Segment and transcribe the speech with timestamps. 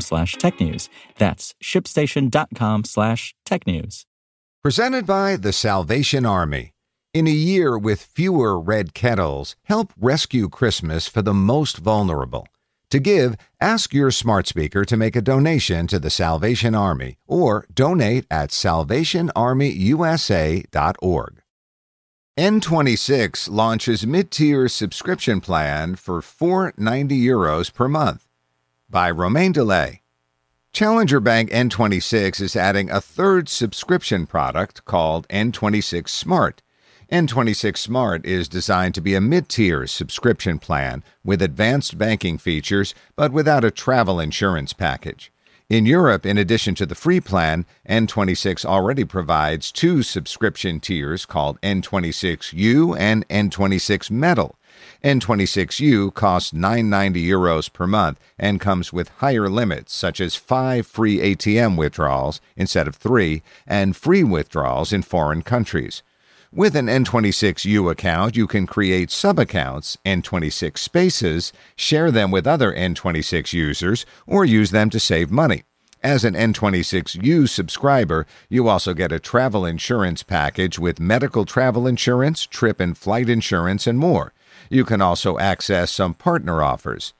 [0.00, 0.88] slash technews.
[1.18, 4.04] That's shipstation.com slash technews.
[4.62, 6.72] Presented by the Salvation Army.
[7.12, 12.48] In a year with fewer red kettles, help rescue Christmas for the most vulnerable.
[12.90, 17.66] To give, ask your smart speaker to make a donation to the Salvation Army or
[17.72, 21.40] donate at salvationarmyusa.org.
[22.38, 28.26] N26 launches mid-tier subscription plan for 490 euros per month
[28.88, 30.00] by Romain Dillet.
[30.72, 36.62] Challenger Bank N26 is adding a third subscription product called N26 Smart.
[37.10, 42.94] N26 Smart is designed to be a mid tier subscription plan with advanced banking features
[43.16, 45.32] but without a travel insurance package.
[45.70, 51.58] In Europe, in addition to the free plan, N26 already provides two subscription tiers called
[51.62, 54.58] N26 You and N26 Metal.
[55.02, 60.86] N26 You costs 990 euros per month and comes with higher limits such as 5
[60.86, 66.02] free ATM withdrawals instead of 3 and free withdrawals in foreign countries.
[66.56, 72.72] With an N26 You account, you can create sub-accounts, N26 spaces, share them with other
[72.72, 75.64] N26 users, or use them to save money.
[76.00, 81.88] As an N26 You subscriber, you also get a travel insurance package with medical travel
[81.88, 84.32] insurance, trip and flight insurance, and more.
[84.70, 87.14] You can also access some partner offers.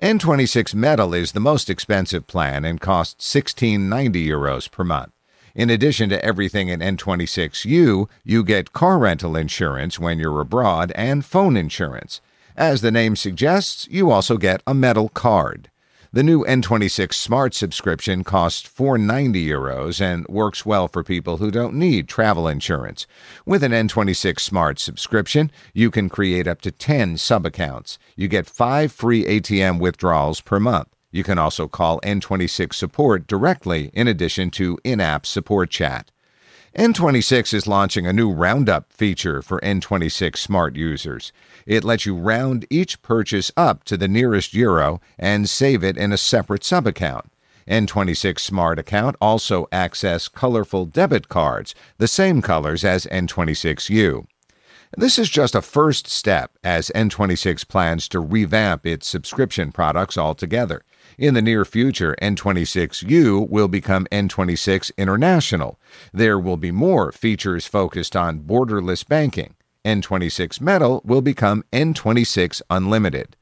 [0.00, 5.17] N26 Metal is the most expensive plan and costs 1690 euros per month.
[5.54, 11.24] In addition to everything in N26U, you get car rental insurance when you're abroad and
[11.24, 12.20] phone insurance.
[12.56, 15.70] As the name suggests, you also get a metal card.
[16.10, 21.74] The new N26 Smart subscription costs 490 euros and works well for people who don't
[21.74, 23.06] need travel insurance.
[23.44, 27.98] With an N26 Smart subscription, you can create up to 10 sub-accounts.
[28.16, 30.88] You get 5 free ATM withdrawals per month.
[31.18, 36.12] You can also call N26 support directly in addition to in-app support chat.
[36.76, 41.32] N26 is launching a new roundup feature for N26 smart users.
[41.66, 46.12] It lets you round each purchase up to the nearest euro and save it in
[46.12, 47.32] a separate sub account.
[47.66, 54.28] N26 Smart account also access colorful debit cards, the same colors as N26 You.
[54.96, 60.82] This is just a first step as N26 plans to revamp its subscription products altogether.
[61.18, 65.78] In the near future, N26 You will become N26 International.
[66.12, 69.54] There will be more features focused on borderless banking.
[69.84, 73.36] N26 Metal will become N26 Unlimited.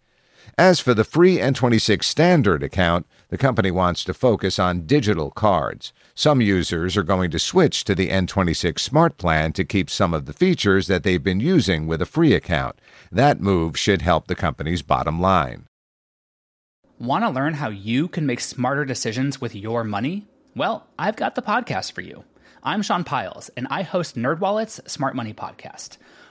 [0.58, 5.92] As for the free N26 Standard account, the company wants to focus on digital cards.
[6.14, 10.26] Some users are going to switch to the N26 Smart Plan to keep some of
[10.26, 12.78] the features that they've been using with a free account.
[13.12, 15.66] That move should help the company's bottom line.
[16.98, 20.26] Want to learn how you can make smarter decisions with your money?
[20.54, 22.24] Well, I've got the podcast for you.
[22.62, 25.98] I'm Sean Pyles, and I host NerdWallet's Smart Money Podcast.